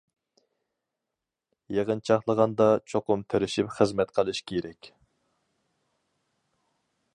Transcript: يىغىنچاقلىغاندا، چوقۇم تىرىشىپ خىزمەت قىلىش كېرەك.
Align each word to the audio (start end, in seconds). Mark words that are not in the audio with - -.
يىغىنچاقلىغاندا، 1.75 2.67
چوقۇم 2.93 3.25
تىرىشىپ 3.35 3.71
خىزمەت 3.77 4.15
قىلىش 4.19 4.43
كېرەك. 4.53 4.93